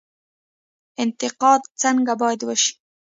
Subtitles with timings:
[1.03, 2.73] انتقاد څنګه باید وشي؟